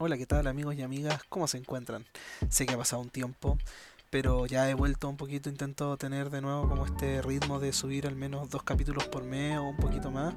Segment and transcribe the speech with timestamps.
[0.00, 1.24] Hola, ¿qué tal amigos y amigas?
[1.28, 2.04] ¿Cómo se encuentran?
[2.48, 3.58] Sé que ha pasado un tiempo,
[4.10, 8.06] pero ya he vuelto un poquito, intento tener de nuevo como este ritmo de subir
[8.06, 10.36] al menos dos capítulos por mes o un poquito más.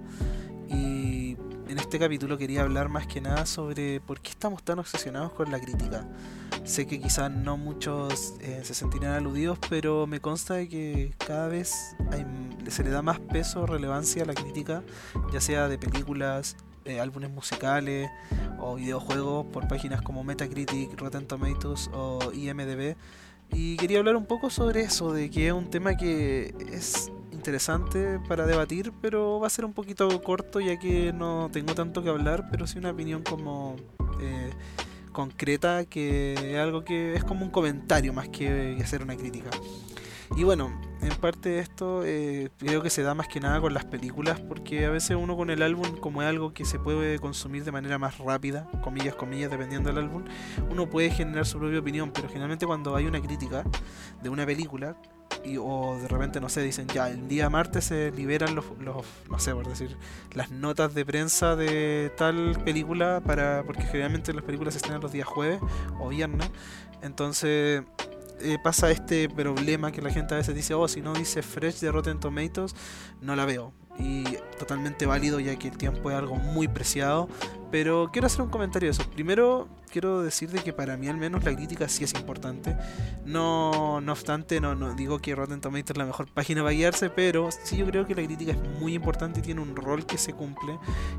[0.68, 1.38] Y
[1.68, 5.52] en este capítulo quería hablar más que nada sobre por qué estamos tan obsesionados con
[5.52, 6.08] la crítica.
[6.64, 11.50] Sé que quizás no muchos eh, se sentirán aludidos, pero me consta de que cada
[11.50, 11.96] vez
[12.68, 14.82] se le da más peso, relevancia a la crítica,
[15.32, 16.56] ya sea de películas,
[16.86, 18.10] eh, álbumes musicales
[18.60, 22.96] o videojuegos por páginas como Metacritic, Rotten Tomatoes o IMDb.
[23.54, 28.20] Y quería hablar un poco sobre eso, de que es un tema que es interesante
[28.28, 32.10] para debatir, pero va a ser un poquito corto ya que no tengo tanto que
[32.10, 33.76] hablar, pero sí una opinión como
[34.22, 34.52] eh,
[35.12, 39.50] concreta, que es algo que es como un comentario más que hacer una crítica.
[40.36, 40.72] Y bueno,
[41.02, 44.40] en parte de esto eh, creo que se da más que nada con las películas,
[44.40, 47.72] porque a veces uno con el álbum, como es algo que se puede consumir de
[47.72, 50.24] manera más rápida, comillas, comillas, dependiendo del álbum,
[50.70, 53.64] uno puede generar su propia opinión, pero generalmente cuando hay una crítica
[54.22, 54.96] de una película,
[55.44, 59.06] y, o de repente, no sé, dicen ya, el día martes se liberan los, los,
[59.30, 59.98] no sé, por decir,
[60.34, 65.12] las notas de prensa de tal película, para porque generalmente las películas se estrenan los
[65.12, 65.60] días jueves
[66.00, 66.50] o viernes,
[67.02, 67.84] entonces
[68.44, 71.80] eh, pasa este problema que la gente a veces dice, oh, si no dice Fresh
[71.80, 72.76] de Rotten Tomatoes,
[73.22, 73.74] no la veo.
[74.00, 74.24] Y
[74.58, 77.28] totalmente válido ya que el tiempo es algo muy preciado.
[77.72, 79.10] Pero quiero hacer un comentario de eso.
[79.12, 82.76] Primero, quiero decir de que para mí al menos la crítica sí es importante.
[83.26, 87.10] No, no obstante, no, no digo que Rotten Tomatoes es la mejor página para guiarse,
[87.10, 90.18] pero sí yo creo que la crítica es muy importante y tiene un rol que
[90.18, 90.78] se cumple.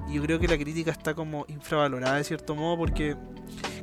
[0.08, 3.16] Y yo creo que la crítica está como infravalorada de cierto modo porque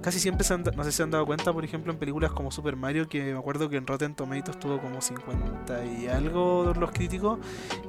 [0.01, 2.31] casi siempre se han, no sé si se han dado cuenta, por ejemplo, en películas
[2.31, 6.73] como Super Mario, que me acuerdo que en Rotten Tomatoes tuvo como 50 y algo
[6.77, 7.39] los críticos,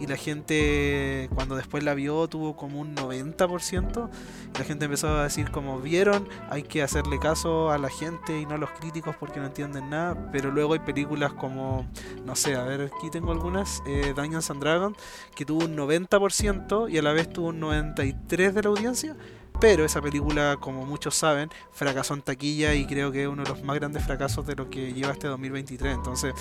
[0.01, 4.11] y la gente cuando después la vio tuvo como un 90%,
[4.55, 8.41] y la gente empezó a decir como vieron, hay que hacerle caso a la gente
[8.41, 11.87] y no a los críticos porque no entienden nada, pero luego hay películas como,
[12.25, 14.97] no sé, a ver, aquí tengo algunas, eh, Dungeons and Dragons,
[15.35, 19.17] que tuvo un 90% y a la vez tuvo un 93% de la audiencia,
[19.61, 23.51] pero esa película, como muchos saben, fracasó en taquilla y creo que es uno de
[23.51, 25.95] los más grandes fracasos de lo que lleva este 2023.
[25.95, 26.35] Entonces,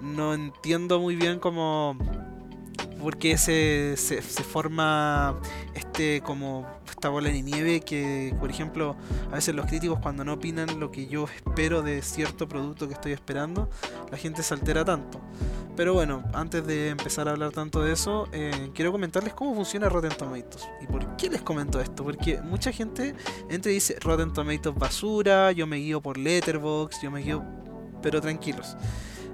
[0.00, 1.96] no entiendo muy bien cómo
[3.06, 5.38] por qué se, se, forma
[5.74, 8.96] este como esta bola de nieve que, por ejemplo,
[9.30, 12.94] a veces los críticos cuando no opinan lo que yo espero de cierto producto que
[12.94, 13.70] estoy esperando,
[14.10, 15.20] la gente se altera tanto.
[15.76, 19.88] Pero bueno, antes de empezar a hablar tanto de eso, eh, quiero comentarles cómo funciona
[19.88, 20.68] Rotten Tomatoes.
[20.82, 22.02] ¿Y por qué les comento esto?
[22.02, 23.14] Porque mucha gente
[23.48, 27.44] entra dice Rotten Tomatoes basura, yo me guío por Letterboxd, yo me guío...
[28.02, 28.76] Pero tranquilos.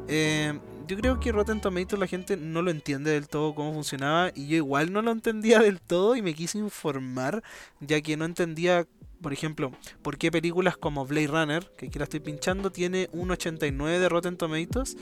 [0.09, 4.31] Eh, yo creo que Rotten Tomatoes la gente no lo entiende del todo cómo funcionaba
[4.35, 7.43] y yo igual no lo entendía del todo y me quise informar
[7.81, 8.87] ya que no entendía,
[9.21, 9.73] por ejemplo,
[10.03, 14.09] por qué películas como Blade Runner, que aquí la estoy pinchando, tiene un 89 de
[14.09, 14.97] Rotten Tomatoes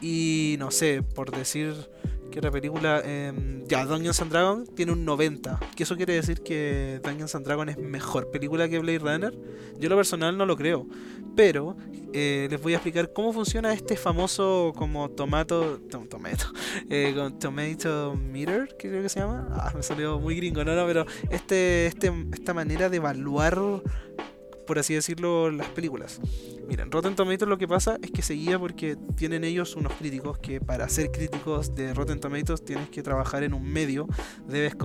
[0.00, 1.74] y no sé, por decir
[2.30, 3.32] que otra película, eh,
[3.66, 7.72] ya Dungeons and Dragons tiene un 90, que eso quiere decir que Dungeons and Dragons
[7.72, 9.38] es mejor película que Blade Runner.
[9.78, 10.86] Yo lo personal no lo creo,
[11.36, 11.76] pero
[12.12, 16.46] eh, les voy a explicar cómo funciona este famoso como tomato, tom, tomato,
[16.90, 19.48] eh, tomato meter, que creo que se llama.
[19.52, 23.58] Ah, me salió muy gringo, no, no, pero este, este, esta manera de evaluar,
[24.66, 26.20] por así decirlo, las películas.
[26.68, 30.38] Miren, Rotten Tomatoes lo que pasa es que se guía porque tienen ellos unos críticos
[30.38, 34.06] que para ser críticos de Rotten Tomatoes tienes que trabajar en un medio,
[34.46, 34.76] debes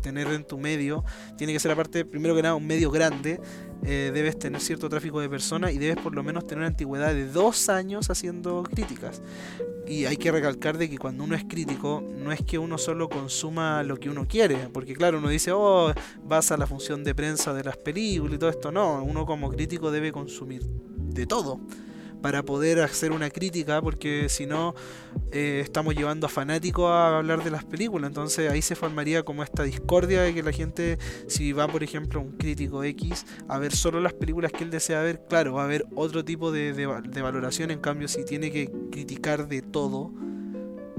[0.00, 1.04] tener en tu medio,
[1.36, 3.40] tiene que ser aparte, primero que nada, un medio grande,
[3.84, 7.12] eh, debes tener cierto tráfico de personas y debes por lo menos tener una antigüedad
[7.12, 9.20] de dos años haciendo críticas.
[9.86, 13.10] Y hay que recalcar de que cuando uno es crítico, no es que uno solo
[13.10, 15.92] consuma lo que uno quiere, porque claro, uno dice, oh,
[16.22, 19.50] vas a la función de prensa de las películas y todo esto, no, uno como
[19.50, 21.60] crítico debe consumir de todo
[22.24, 24.74] para poder hacer una crítica, porque si no
[25.30, 29.42] eh, estamos llevando a fanáticos a hablar de las películas, entonces ahí se formaría como
[29.42, 30.98] esta discordia de que la gente,
[31.28, 35.02] si va por ejemplo un crítico X a ver solo las películas que él desea
[35.02, 36.72] ver, claro, va a haber otro tipo de
[37.22, 40.10] valoración, en cambio si tiene que criticar de todo,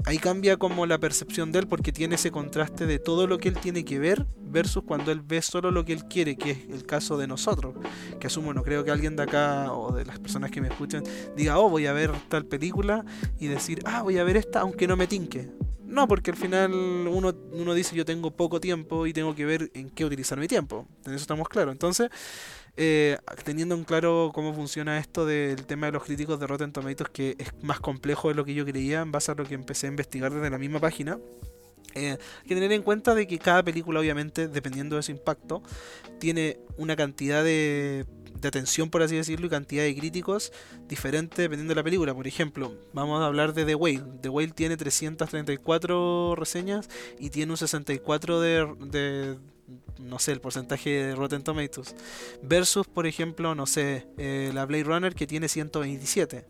[0.06, 3.48] ahí cambia como la percepción de él porque tiene ese contraste de todo lo que
[3.48, 6.58] él tiene que ver versus cuando él ve solo lo que él quiere, que es
[6.70, 7.74] el caso de nosotros.
[8.20, 11.02] Que asumo, no creo que alguien de acá o de las personas que me escuchan
[11.36, 13.04] diga, oh, voy a ver tal película
[13.38, 15.50] y decir, ah, voy a ver esta aunque no me tinque.
[15.84, 19.70] No, porque al final uno, uno dice yo tengo poco tiempo y tengo que ver
[19.74, 20.86] en qué utilizar mi tiempo.
[21.04, 21.72] En eso estamos claros.
[21.72, 22.10] Entonces,
[22.76, 27.10] eh, teniendo en claro cómo funciona esto del tema de los críticos de Rotten Tomatoes,
[27.10, 29.86] que es más complejo de lo que yo creía en base a lo que empecé
[29.86, 31.18] a investigar desde la misma página,
[31.94, 35.62] eh, hay que tener en cuenta de que cada película, obviamente, dependiendo de su impacto,
[36.18, 38.04] tiene una cantidad de,
[38.40, 40.52] de atención, por así decirlo, y cantidad de críticos
[40.88, 42.14] diferente dependiendo de la película.
[42.14, 44.04] Por ejemplo, vamos a hablar de The Whale.
[44.20, 46.88] The Whale tiene 334 reseñas
[47.18, 49.38] y tiene un 64 de, de
[49.98, 51.94] no sé, el porcentaje de Rotten Tomatoes.
[52.42, 56.44] Versus, por ejemplo, no sé, eh, la Blade Runner que tiene 127.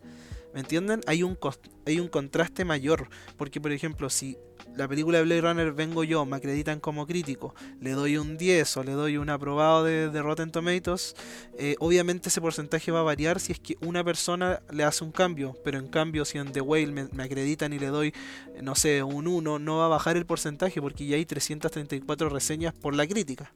[0.57, 1.03] ¿Me entienden?
[1.07, 1.37] Hay un,
[1.85, 3.11] hay un contraste mayor.
[3.37, 4.39] Porque, por ejemplo, si
[4.75, 8.79] la película de Blade Runner vengo yo, me acreditan como crítico, le doy un 10
[8.79, 11.15] o le doy un aprobado de, Rotten Tomatoes,
[11.59, 15.13] eh, obviamente ese porcentaje va a variar si es que una persona le hace un
[15.13, 18.15] cambio, pero en cambio si en The Whale me, acreditan y le doy,
[18.63, 22.73] no sé, un 1, no va a bajar el porcentaje porque ya hay 334 reseñas
[22.73, 23.53] por la crítica.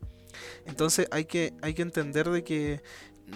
[0.67, 2.83] Entonces hay que, hay que entender de que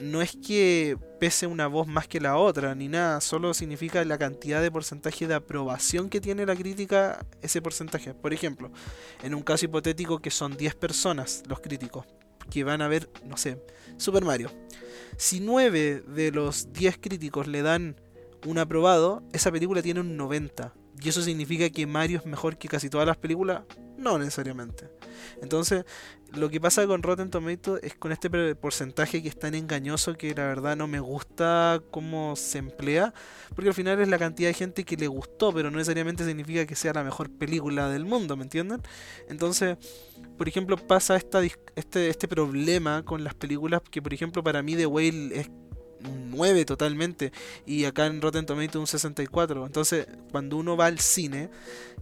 [0.00, 4.19] no es que pese una voz más que la otra, ni nada, solo significa la
[4.19, 8.14] cantidad de porcentaje de aprobación que tiene la crítica, ese porcentaje.
[8.14, 8.70] Por ejemplo,
[9.23, 12.06] en un caso hipotético que son 10 personas los críticos
[12.50, 13.62] que van a ver, no sé,
[13.96, 14.50] Super Mario.
[15.17, 17.97] Si 9 de los 10 críticos le dan
[18.47, 20.75] un aprobado, esa película tiene un 90.
[21.00, 23.62] ¿Y eso significa que Mario es mejor que casi todas las películas?
[23.96, 24.88] No necesariamente.
[25.41, 25.85] Entonces,
[26.32, 30.35] lo que pasa con Rotten Tomatoes es con este porcentaje que es tan engañoso que
[30.35, 33.14] la verdad no me gusta cómo se emplea,
[33.55, 36.67] porque al final es la cantidad de gente que le gustó, pero no necesariamente significa
[36.67, 38.82] que sea la mejor película del mundo, ¿me entienden?
[39.29, 39.76] Entonces,
[40.37, 41.40] por ejemplo, pasa esta,
[41.76, 45.50] este, este problema con las películas que, por ejemplo, para mí The Whale es
[46.09, 47.33] un 9 totalmente
[47.67, 49.67] y acá en Rotten Tomatoes un 64.
[49.67, 51.51] Entonces, cuando uno va al cine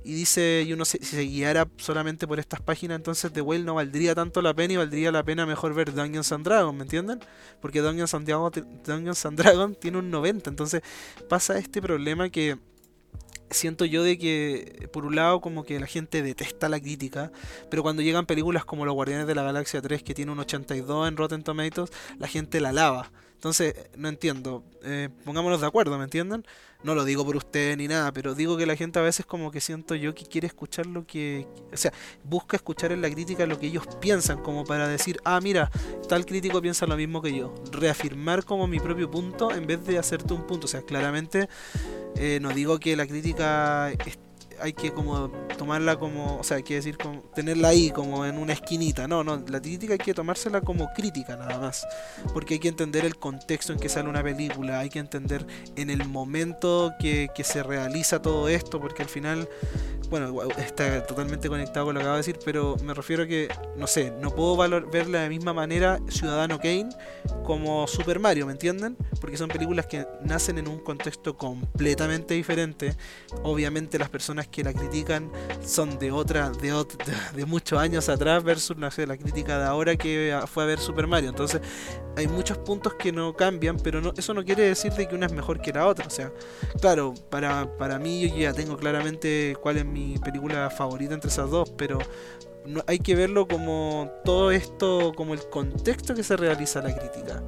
[0.04, 3.64] y dice, y uno se, si se guiara solamente por estas páginas, entonces The Whale
[3.64, 6.82] no valdría tanto la pena y valdría la pena mejor ver Dungeons and Dragons, ¿me
[6.82, 7.20] entienden?
[7.60, 8.26] Porque Dungeons and,
[8.84, 10.82] Dungeons and Dragons tiene un 90, entonces
[11.28, 12.58] pasa este problema que
[13.52, 17.30] siento yo de que por un lado como que la gente detesta la crítica,
[17.70, 21.08] pero cuando llegan películas como Los Guardianes de la Galaxia 3 que tiene un 82
[21.08, 23.10] en Rotten Tomatoes, la gente la lava.
[23.42, 24.62] Entonces, no entiendo.
[24.84, 26.46] Eh, pongámonos de acuerdo, ¿me entienden?
[26.84, 29.50] No lo digo por usted ni nada, pero digo que la gente a veces como
[29.50, 31.48] que siento yo que quiere escuchar lo que...
[31.72, 31.92] O sea,
[32.22, 35.72] busca escuchar en la crítica lo que ellos piensan, como para decir, ah, mira,
[36.08, 37.52] tal crítico piensa lo mismo que yo.
[37.72, 40.66] Reafirmar como mi propio punto en vez de hacerte un punto.
[40.66, 41.48] O sea, claramente
[42.14, 43.90] eh, no digo que la crítica
[44.62, 45.28] hay que como
[45.58, 49.08] tomarla como, o sea, hay que decir, como, tenerla ahí como en una esquinita.
[49.08, 51.86] No, no, la crítica hay que tomársela como crítica nada más.
[52.32, 55.90] Porque hay que entender el contexto en que sale una película, hay que entender en
[55.90, 59.48] el momento que, que se realiza todo esto, porque al final
[60.12, 63.48] bueno, está totalmente conectado con lo que acabo de decir, pero me refiero a que,
[63.76, 66.90] no sé, no puedo valor, ver de la misma manera Ciudadano Kane
[67.44, 68.94] como Super Mario, ¿me entienden?
[69.22, 72.94] Porque son películas que nacen en un contexto completamente diferente.
[73.42, 75.30] Obviamente las personas que la critican
[75.64, 76.72] son de otra, de,
[77.34, 80.78] de muchos años atrás versus, no sé, la crítica de ahora que fue a ver
[80.78, 81.30] Super Mario.
[81.30, 81.60] Entonces,
[82.16, 85.26] hay muchos puntos que no cambian, pero no, eso no quiere decir de que una
[85.26, 86.06] es mejor que la otra.
[86.06, 86.32] O sea,
[86.80, 91.50] claro, para, para mí yo ya tengo claramente cuál es mi película favorita entre esas
[91.50, 91.98] dos, pero
[92.66, 97.42] no, hay que verlo como todo esto, como el contexto que se realiza la crítica.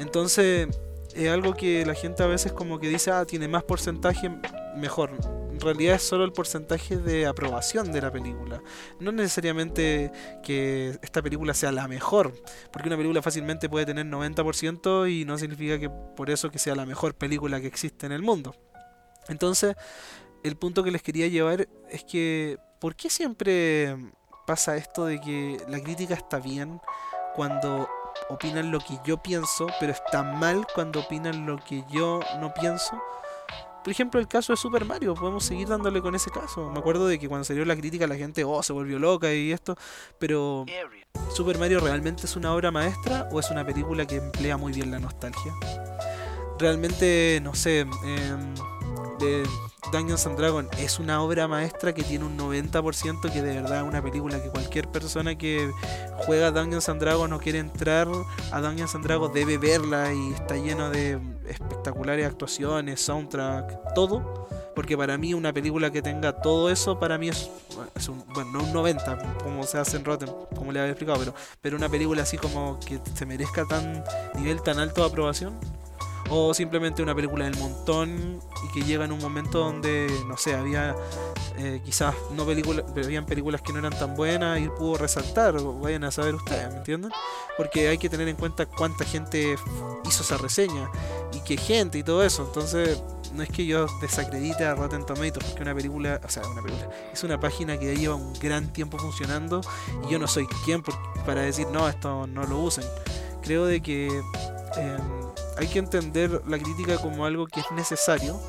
[0.00, 0.68] Entonces,
[1.14, 4.30] es algo que la gente a veces como que dice, ah, tiene más porcentaje,
[4.76, 5.10] mejor.
[5.56, 8.62] En realidad es solo el porcentaje de aprobación de la película.
[9.00, 10.12] No necesariamente
[10.42, 12.34] que esta película sea la mejor,
[12.70, 16.74] porque una película fácilmente puede tener 90% y no significa que por eso que sea
[16.74, 18.54] la mejor película que existe en el mundo.
[19.28, 19.76] Entonces,
[20.44, 23.96] el punto que les quería llevar es que, ¿por qué siempre
[24.46, 26.82] pasa esto de que la crítica está bien
[27.34, 27.88] cuando
[28.28, 33.00] opinan lo que yo pienso, pero está mal cuando opinan lo que yo no pienso?
[33.86, 36.68] Por ejemplo, el caso de Super Mario, podemos seguir dándole con ese caso.
[36.72, 39.52] Me acuerdo de que cuando salió la crítica la gente, oh, se volvió loca y
[39.52, 39.76] esto,
[40.18, 40.66] pero
[41.32, 44.90] ¿Super Mario realmente es una obra maestra o es una película que emplea muy bien
[44.90, 45.54] la nostalgia?
[46.58, 47.86] Realmente, no sé,
[49.22, 49.44] eh,
[49.92, 53.84] Dungeons and Dragons es una obra maestra que tiene un 90% que de verdad es
[53.84, 55.70] una película que cualquier persona que
[56.18, 58.08] juega Dungeons and Dragons o quiere entrar
[58.52, 64.46] a Dungeons and Dragons debe verla y está lleno de espectaculares actuaciones, soundtrack, todo.
[64.74, 67.48] Porque para mí una película que tenga todo eso, para mí es,
[68.08, 71.34] un, bueno, no un 90, como se hace en Rotten, como le había explicado, pero,
[71.62, 75.58] pero una película así como que se merezca tan nivel tan alto de aprobación,
[76.28, 80.54] o simplemente una película del montón y que llega en un momento donde, no sé,
[80.54, 80.94] había
[81.58, 86.04] eh, quizás no películas, habían películas que no eran tan buenas y pudo resaltar, vayan
[86.04, 87.10] a saber ustedes, ¿me entienden?
[87.56, 89.56] Porque hay que tener en cuenta cuánta gente
[90.06, 90.90] hizo esa reseña
[91.32, 93.02] y qué gente y todo eso, entonces
[93.32, 96.90] no es que yo desacredite a Rotten Tomatoes, porque una película, o sea, una película,
[97.12, 99.60] es una página que lleva un gran tiempo funcionando
[100.06, 100.82] y yo no soy quien
[101.24, 102.84] para decir, no, esto no lo usen.
[103.42, 105.15] Creo de que em,
[105.56, 108.40] hay que entender la crítica como algo que es necesario,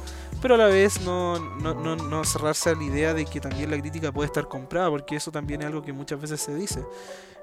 [0.42, 3.72] pero a la vez no, no, no, no, cerrarse a la idea de que también
[3.72, 6.84] la crítica puede estar comprada, porque eso también es algo que muchas veces se dice.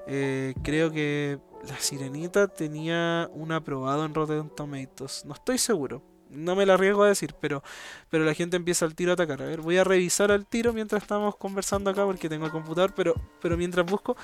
[0.07, 6.55] Eh, creo que La Sirenita tenía un aprobado en Rotten Tomatoes, no estoy seguro, no
[6.55, 7.63] me la arriesgo a decir, pero,
[8.09, 9.41] pero la gente empieza al tiro a atacar.
[9.41, 12.93] A ver, voy a revisar al tiro mientras estamos conversando acá porque tengo el computador,
[12.95, 14.15] pero, pero mientras busco,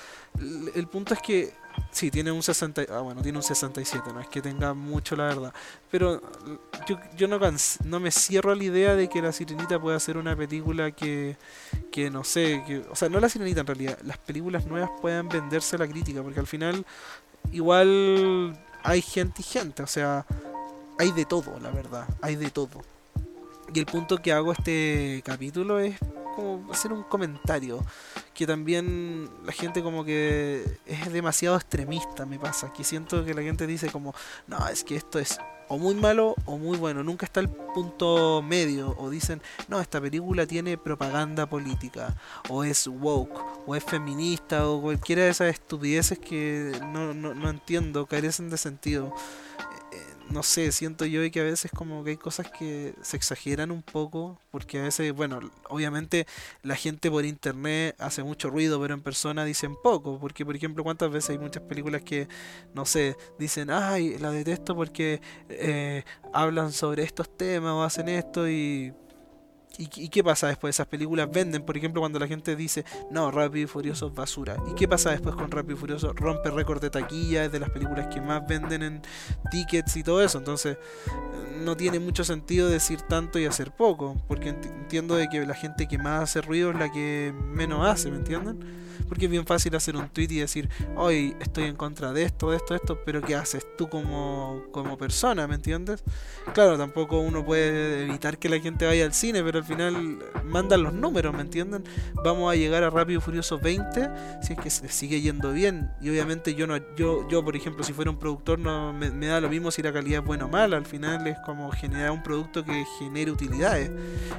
[0.75, 1.53] el, punto es que
[1.91, 5.25] sí, tiene un 60, ah, bueno, tiene un 67, no es que tenga mucho la
[5.25, 5.53] verdad,
[5.89, 6.21] pero
[6.87, 7.39] yo, yo no,
[7.85, 11.37] no me cierro a la idea de que La Sirenita pueda ser una película que,
[11.91, 15.29] que no sé, que, o sea, no La Sirenita en realidad, las películas nuevas puedan
[15.29, 16.85] venderse a la crítica, porque al final
[17.51, 20.25] igual hay gente y gente, o sea,
[21.01, 22.83] hay de todo, la verdad, hay de todo.
[23.73, 25.97] Y el punto que hago este capítulo es
[26.35, 27.83] como hacer un comentario
[28.35, 33.41] que también la gente como que es demasiado extremista me pasa que siento que la
[33.41, 34.13] gente dice como
[34.47, 38.41] no es que esto es o muy malo o muy bueno nunca está el punto
[38.41, 42.15] medio o dicen no esta película tiene propaganda política
[42.47, 47.49] o es woke o es feminista o cualquiera de esas estupideces que no, no, no
[47.49, 49.13] entiendo carecen de sentido
[50.31, 53.83] no sé, siento yo que a veces como que hay cosas que se exageran un
[53.83, 56.25] poco, porque a veces, bueno, obviamente
[56.63, 60.83] la gente por internet hace mucho ruido, pero en persona dicen poco, porque por ejemplo,
[60.83, 62.27] cuántas veces hay muchas películas que,
[62.73, 68.49] no sé, dicen, ay, la detesto porque eh, hablan sobre estos temas o hacen esto
[68.49, 68.93] y
[69.77, 70.75] ¿Y, qué pasa después?
[70.75, 74.57] Esas películas venden, por ejemplo, cuando la gente dice, no, Rápido y Furioso es basura.
[74.69, 76.13] ¿Y qué pasa después con Rápido y Furioso?
[76.13, 79.01] Rompe récord de taquilla, es de las películas que más venden en
[79.49, 80.37] tickets y todo eso.
[80.37, 80.77] Entonces,
[81.63, 85.87] no tiene mucho sentido decir tanto y hacer poco, porque entiendo de que la gente
[85.87, 88.59] que más hace ruido es la que menos hace, ¿me entienden?
[89.07, 92.51] Porque es bien fácil hacer un tweet y decir, hoy estoy en contra de esto,
[92.51, 96.03] de esto, de esto, pero ¿qué haces tú como, como persona, ¿me entiendes?
[96.53, 100.83] Claro, tampoco uno puede evitar que la gente vaya al cine, pero al final mandan
[100.83, 101.83] los números, ¿me entienden?
[102.23, 104.09] Vamos a llegar a Rápido y Furioso 20
[104.41, 105.91] si es que se sigue yendo bien.
[106.01, 109.39] Y obviamente yo no, yo, yo por ejemplo, si fuera un productor no me, da
[109.41, 110.77] lo mismo si la calidad es buena o mala.
[110.77, 113.91] Al final es como generar un producto que genere utilidades.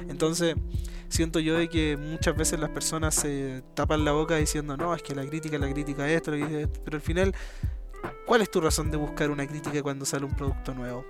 [0.09, 0.55] Entonces,
[1.13, 5.03] siento yo de que muchas veces las personas se tapan la boca diciendo, no, es
[5.03, 6.81] que la crítica, la crítica esto, la crítica esto.
[6.83, 7.35] Pero al final,
[8.25, 11.05] ¿cuál es tu razón de buscar una crítica cuando sale un producto nuevo?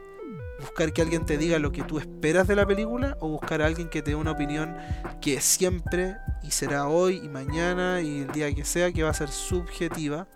[0.60, 3.66] buscar que alguien te diga lo que tú esperas de la película o buscar a
[3.66, 4.78] alguien que te dé una opinión
[5.20, 9.14] que siempre y será hoy y mañana y el día que sea que va a
[9.14, 10.28] ser subjetiva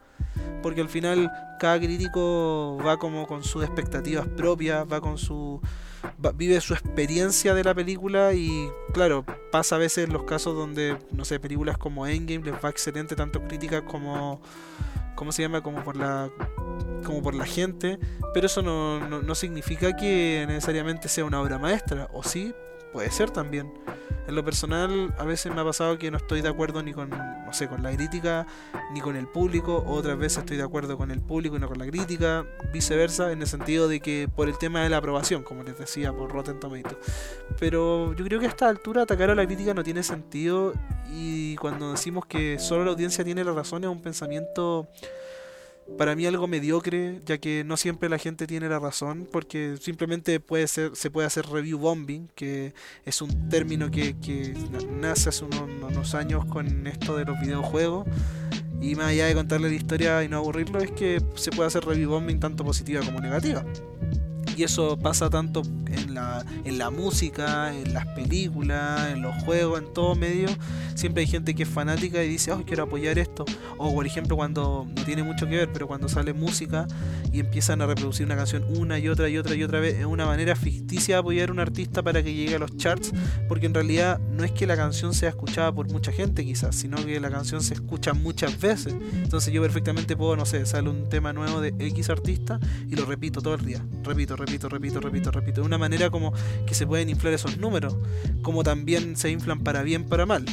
[0.61, 5.61] porque al final cada crítico va como con sus expectativas propias va con su
[6.35, 11.25] vive su experiencia de la película y claro pasa a veces los casos donde no
[11.25, 14.41] sé películas como Endgame les va excelente tanto críticas como
[15.17, 15.61] ¿cómo se llama?
[15.61, 16.29] Como por la
[17.03, 17.99] como por la gente,
[18.33, 22.53] pero eso no, no, significa que necesariamente sea una obra maestra, o sí,
[22.93, 23.73] puede ser también.
[24.27, 27.09] En lo personal, a veces me ha pasado que no estoy de acuerdo ni con,
[27.47, 28.45] no sé, con la crítica,
[28.91, 31.79] ni con el público, otras veces estoy de acuerdo con el público y no con
[31.79, 35.63] la crítica, viceversa, en el sentido de que por el tema de la aprobación, como
[35.63, 36.97] les decía, por Rotten Tomatoes.
[37.57, 40.73] Pero yo creo que a esta altura atacar a la crítica no tiene sentido
[41.09, 44.87] y cuando decimos que solo la audiencia tiene la razón es un pensamiento
[45.97, 50.39] para mí algo mediocre, ya que no siempre la gente tiene la razón, porque simplemente
[50.39, 52.73] puede ser, se puede hacer review bombing, que
[53.05, 54.15] es un término que,
[54.99, 58.05] nace hace unos, años con esto de los videojuegos.
[58.79, 61.83] Y más allá de contarle la historia y no aburrirlo, es que se puede hacer
[61.83, 63.65] review bombing tanto positiva como negativa.
[64.57, 69.79] Y eso pasa tanto en la, en la música, en las películas, en los juegos,
[69.79, 70.49] en todo medio.
[70.95, 73.45] Siempre hay gente que es fanática y dice, oh, quiero apoyar esto.
[73.77, 76.87] O por ejemplo, cuando no tiene mucho que ver, pero cuando sale música
[77.31, 80.07] y empiezan a reproducir una canción una y otra y otra y otra vez, es
[80.07, 83.11] una manera ficticia de apoyar a un artista para que llegue a los charts,
[83.47, 86.97] porque en realidad no es que la canción sea escuchada por mucha gente quizás, sino
[87.05, 88.95] que la canción se escucha muchas veces.
[89.13, 92.59] Entonces yo perfectamente puedo, no sé, sale un tema nuevo de X artista
[92.89, 93.85] y lo repito todo el día.
[94.03, 95.61] Repito, repito repito, repito, repito, repito.
[95.61, 96.33] De una manera como
[96.65, 97.95] que se pueden inflar esos números,
[98.41, 100.45] como también se inflan para bien, para mal.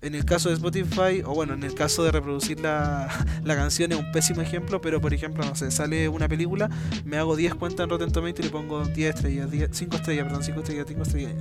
[0.00, 3.08] En el caso de Spotify, o bueno, en el caso de reproducir la,
[3.44, 6.70] la canción es un pésimo ejemplo, pero por ejemplo, no sé, sale una película,
[7.04, 10.42] me hago 10 cuentas en Rotten Tomatoes y le pongo 10 estrellas, 5 estrellas, perdón,
[10.42, 11.34] 5 estrellas, 5 estrellas.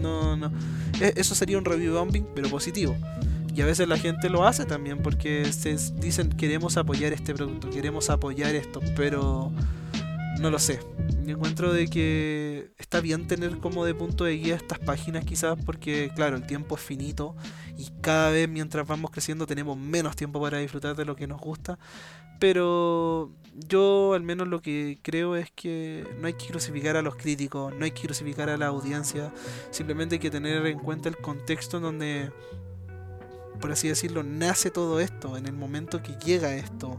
[0.00, 0.52] No, no.
[1.00, 2.94] E, eso sería un review bombing, pero positivo.
[3.54, 7.70] Y a veces la gente lo hace también porque se dicen queremos apoyar este producto,
[7.70, 9.52] queremos apoyar esto, pero
[10.40, 10.80] no lo sé.
[11.24, 15.56] Yo encuentro de que está bien tener como de punto de guía estas páginas quizás
[15.64, 17.34] porque claro, el tiempo es finito
[17.76, 21.40] y cada vez mientras vamos creciendo tenemos menos tiempo para disfrutar de lo que nos
[21.40, 21.78] gusta.
[22.40, 27.16] Pero yo al menos lo que creo es que no hay que crucificar a los
[27.16, 29.32] críticos, no hay que crucificar a la audiencia,
[29.70, 32.32] simplemente hay que tener en cuenta el contexto en donde
[33.60, 36.98] por así decirlo, nace todo esto, en el momento que llega esto.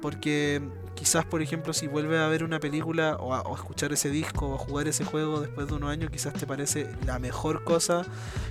[0.00, 0.62] Porque
[0.98, 4.54] quizás, por ejemplo, si vuelves a ver una película o a, escuchar ese disco o
[4.56, 8.04] a jugar ese juego después de unos años, quizás te parece la mejor cosa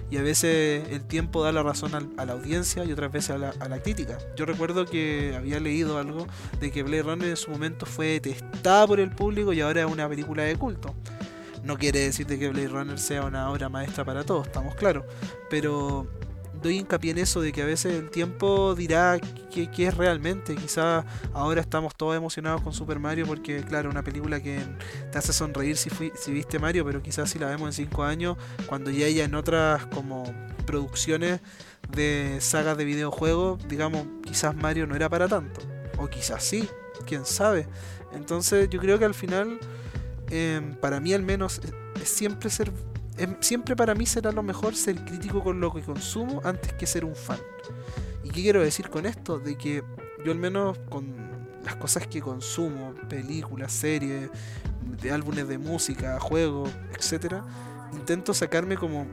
[0.09, 3.37] y a veces el tiempo da la razón a, la audiencia y otras veces a
[3.37, 4.17] la, crítica.
[4.37, 6.25] Yo recuerdo que había leído algo
[6.59, 9.91] de que Blade Runner en su momento fue detestada por el público y ahora es
[9.91, 10.95] una película de culto.
[11.63, 15.03] No quiere decir que Blade Runner sea una obra maestra para todos, estamos claros,
[15.49, 16.07] pero
[16.61, 19.19] doy hincapié en eso de que a veces el tiempo dirá
[19.51, 20.55] qué, es realmente.
[20.55, 24.59] Quizás ahora estamos todos emocionados con Super Mario porque, claro, una película que
[25.11, 25.89] te hace sonreír si,
[26.31, 28.37] viste Mario, pero quizás si la vemos en 5 años,
[28.67, 30.31] cuando ya haya en otras como
[30.65, 31.39] producciones
[31.95, 35.61] de sagas de videojuegos, digamos, quizás Mario no era para tanto.
[35.97, 36.67] O quizás sí,
[37.05, 37.67] quién sabe.
[38.13, 39.59] Entonces yo creo que al final,
[40.29, 41.61] em, para mí al menos,
[42.01, 42.71] es siempre ser
[43.39, 47.05] siempre para mí será lo mejor ser crítico con lo que consumo antes que ser
[47.05, 47.39] un fan.
[48.23, 49.39] ¿Y qué quiero decir con esto?
[49.39, 49.83] De que
[50.25, 51.15] yo al menos con
[51.63, 54.29] las cosas que consumo, películas, series,
[55.01, 57.43] de álbumes de música, juegos, etcétera,
[57.93, 59.05] intento sacarme como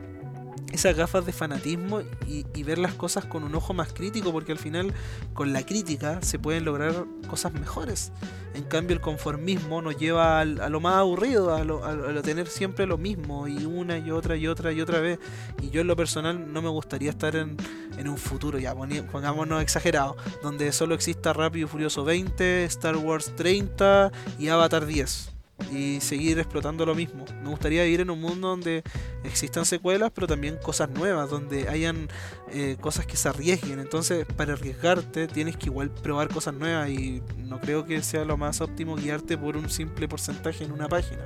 [0.75, 4.57] esas gafas de fanatismo y, ver las cosas con un ojo más crítico, porque al
[4.57, 4.91] final
[5.33, 8.11] con la crítica se pueden lograr cosas mejores.
[8.55, 11.81] En cambio el conformismo nos lleva a lo más aburrido, a lo,
[12.23, 15.19] tener siempre lo mismo, y una y otra y otra y otra vez.
[15.61, 17.55] Y yo en lo personal no me gustaría estar en,
[17.97, 23.31] en un futuro, ya pongámonos exagerado, donde solo exista Rápido y Furioso 20, Star Wars
[23.35, 25.34] 30 y Avatar 10
[25.71, 27.25] y seguir explotando lo mismo.
[27.41, 28.83] Me gustaría vivir en un mundo donde
[29.23, 32.07] existan secuelas, pero también cosas nuevas, donde hayan
[32.51, 33.79] eh, cosas que se arriesguen.
[33.79, 38.37] Entonces, para arriesgarte, tienes que igual probar cosas nuevas y no creo que sea lo
[38.37, 41.25] más óptimo guiarte por un simple porcentaje en una página.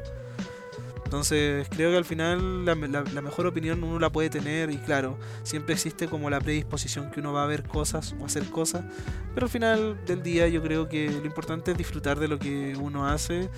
[1.09, 5.73] Entonces creo que al final la, mejor opinión uno la puede tener y claro, siempre
[5.73, 8.85] existe como la predisposición que uno va a ver cosas o hacer cosas,
[9.33, 12.77] pero al final del día yo creo que lo importante es disfrutar de lo que
[12.79, 13.49] uno hace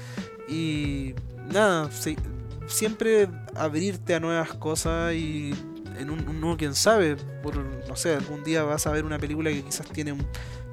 [0.47, 1.13] y
[1.51, 1.89] nada,
[2.67, 5.53] siempre abrirte a nuevas cosas y
[5.97, 9.49] en un, uno quién sabe, por no sé, algún día vas a ver una película
[9.49, 10.25] que quizás tiene un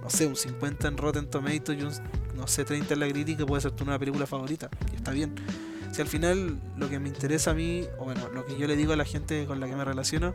[0.03, 1.93] no sé, un 50 en Rotten Tomatoes y un
[2.39, 5.35] no sé, 30 en la crítica, puede ser tu nueva película favorita, y está bien.
[5.93, 8.77] Si al final lo que me interesa a mí, o bueno, lo que yo le
[8.77, 10.35] digo a la gente con la que me relaciono,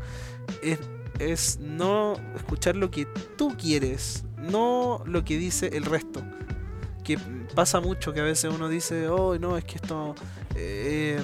[0.61, 0.79] es,
[1.19, 6.21] es no escuchar lo que tú quieres, no lo que dice el resto.
[7.03, 7.17] Que
[7.53, 10.15] pasa mucho que a veces uno dice, oh, no, es que esto
[10.55, 11.21] eh,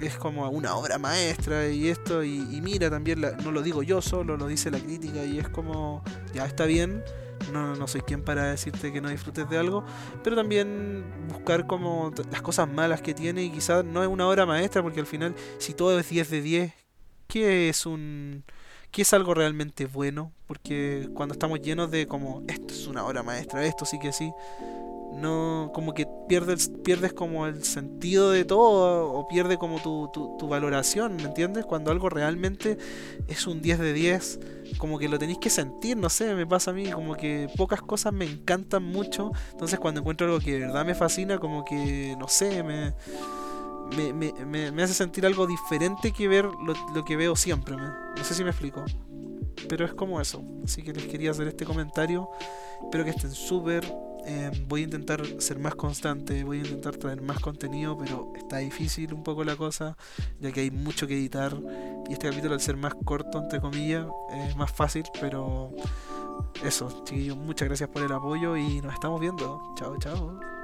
[0.00, 4.36] es como una obra maestra y esto, y, mira, también no lo digo yo solo,
[4.36, 6.02] lo dice la crítica, y es como,
[6.34, 7.02] ya está bien
[7.52, 9.84] no, no soy quien para decirte que no disfrutes de algo,
[10.22, 14.46] pero también buscar como las cosas malas que tiene y quizás no es una obra
[14.46, 16.72] maestra, porque al final, si todo es 10 de 10,
[17.26, 18.44] ¿qué es un...
[18.90, 20.30] ¿Qué es algo realmente bueno?
[20.46, 24.32] Porque cuando estamos llenos de como, esto es una obra maestra, esto sí que sí,
[25.14, 30.48] no como que pierdes pierdes como el sentido de todo o pierde como tu, tu,
[30.48, 31.64] valoración, ¿me entiendes?
[31.64, 32.76] Cuando algo realmente
[33.28, 34.40] es un 10 de 10,
[34.78, 37.80] como que lo tenéis que sentir, no sé, me pasa a mí, como que pocas
[37.80, 42.14] cosas me encantan mucho, entonces cuando encuentro algo que de verdad me fascina, como que,
[42.18, 42.94] no sé, me,
[43.96, 48.24] me, me, me hace sentir algo diferente que ver lo, lo que veo siempre, no
[48.24, 48.84] sé si me explico.
[49.68, 52.28] Pero es como eso, así que les quería hacer este comentario,
[52.82, 53.84] espero que estén súper
[54.26, 58.58] Em, voy a intentar ser más constante, voy a intentar traer más contenido, pero está
[58.58, 59.96] difícil un poco la cosa,
[60.40, 61.56] ya que hay mucho que editar.
[62.08, 65.70] Y este capítulo, al ser más corto, entre comillas, es más fácil, pero
[66.64, 69.60] eso, chiquillos, muchas gracias por el apoyo y nos estamos viendo.
[69.76, 70.63] Chao, chao.